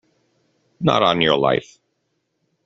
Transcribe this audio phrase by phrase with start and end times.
[0.79, 1.77] Not on your life!